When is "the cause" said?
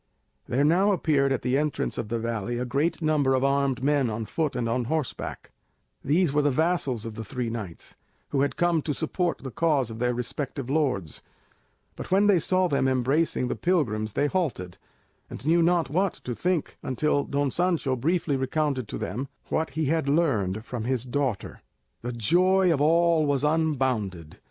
9.43-9.91